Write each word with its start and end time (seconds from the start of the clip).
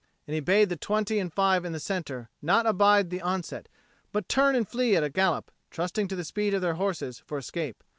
And 0.25 0.33
he 0.33 0.39
bade 0.39 0.69
the 0.69 0.75
twenty 0.75 1.19
and 1.19 1.31
five 1.31 1.63
in 1.63 1.73
the 1.73 1.79
centre 1.79 2.31
not 2.41 2.65
abide 2.65 3.11
the 3.11 3.21
onset, 3.21 3.69
but 4.11 4.27
turn 4.27 4.55
and 4.55 4.67
flee 4.67 4.95
at 4.95 5.03
a 5.03 5.11
gallop, 5.11 5.51
trusting 5.69 6.07
to 6.07 6.15
the 6.15 6.23
speed 6.23 6.55
of 6.55 6.61
their 6.63 6.73
horses 6.73 7.19
for 7.27 7.37
escape. 7.37 7.83